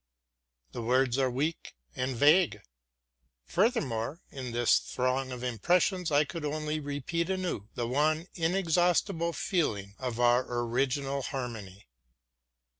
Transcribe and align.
The 0.71 0.81
words 0.81 1.19
are 1.19 1.29
weak 1.29 1.75
and 1.95 2.15
vague. 2.15 2.63
Furthermore, 3.45 4.19
in 4.31 4.51
this 4.51 4.79
throng 4.79 5.31
of 5.31 5.43
impressions 5.43 6.09
I 6.11 6.23
could 6.23 6.43
only 6.43 6.79
repeat 6.79 7.29
anew 7.29 7.67
the 7.75 7.85
one 7.87 8.25
inexhaustible 8.33 9.31
feeling 9.31 9.93
of 9.99 10.19
our 10.19 10.43
original 10.61 11.21
harmony. 11.21 11.85